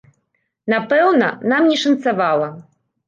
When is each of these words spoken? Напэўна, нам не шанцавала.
Напэўна, 0.73 1.27
нам 1.53 1.67
не 1.73 1.77
шанцавала. 1.85 2.49